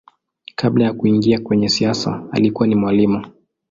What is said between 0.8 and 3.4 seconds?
ya kuingia kwenye siasa alikuwa ni mwalimu.